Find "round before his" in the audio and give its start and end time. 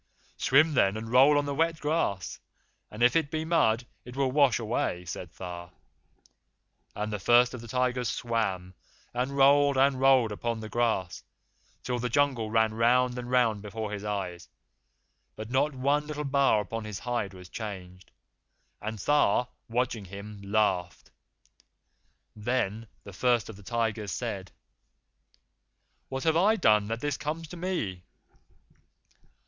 13.29-14.03